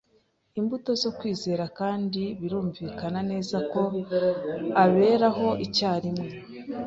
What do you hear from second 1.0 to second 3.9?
zo kwizera kandi birumvikana neza ko